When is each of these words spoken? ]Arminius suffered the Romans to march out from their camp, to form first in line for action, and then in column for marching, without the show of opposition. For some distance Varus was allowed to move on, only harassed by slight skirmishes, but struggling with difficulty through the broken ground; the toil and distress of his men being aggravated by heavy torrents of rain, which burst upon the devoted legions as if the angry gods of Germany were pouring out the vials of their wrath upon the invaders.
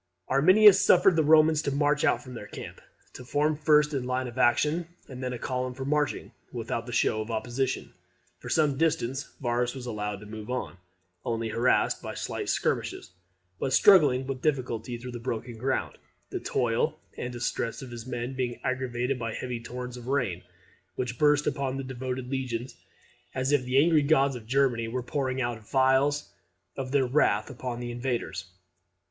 ]Arminius 0.29 0.81
suffered 0.83 1.15
the 1.15 1.23
Romans 1.23 1.61
to 1.61 1.69
march 1.71 2.03
out 2.03 2.23
from 2.23 2.33
their 2.33 2.47
camp, 2.47 2.81
to 3.13 3.23
form 3.23 3.55
first 3.55 3.93
in 3.93 4.03
line 4.07 4.25
for 4.33 4.39
action, 4.39 4.87
and 5.07 5.21
then 5.21 5.31
in 5.31 5.37
column 5.37 5.75
for 5.75 5.85
marching, 5.85 6.31
without 6.51 6.87
the 6.87 6.91
show 6.91 7.21
of 7.21 7.29
opposition. 7.29 7.93
For 8.39 8.49
some 8.49 8.79
distance 8.79 9.31
Varus 9.39 9.75
was 9.75 9.85
allowed 9.85 10.19
to 10.21 10.25
move 10.25 10.49
on, 10.49 10.77
only 11.23 11.49
harassed 11.49 12.01
by 12.01 12.15
slight 12.15 12.49
skirmishes, 12.49 13.11
but 13.59 13.73
struggling 13.73 14.25
with 14.25 14.41
difficulty 14.41 14.97
through 14.97 15.11
the 15.11 15.19
broken 15.19 15.59
ground; 15.59 15.99
the 16.31 16.39
toil 16.39 16.97
and 17.15 17.31
distress 17.31 17.83
of 17.83 17.91
his 17.91 18.07
men 18.07 18.33
being 18.33 18.59
aggravated 18.63 19.19
by 19.19 19.35
heavy 19.35 19.61
torrents 19.61 19.97
of 19.97 20.07
rain, 20.07 20.41
which 20.95 21.19
burst 21.19 21.45
upon 21.45 21.77
the 21.77 21.83
devoted 21.83 22.27
legions 22.27 22.75
as 23.35 23.51
if 23.51 23.65
the 23.65 23.77
angry 23.77 24.01
gods 24.01 24.35
of 24.35 24.47
Germany 24.47 24.87
were 24.87 25.03
pouring 25.03 25.39
out 25.39 25.59
the 25.63 25.69
vials 25.69 26.31
of 26.75 26.91
their 26.91 27.05
wrath 27.05 27.51
upon 27.51 27.79
the 27.79 27.91
invaders. 27.91 28.45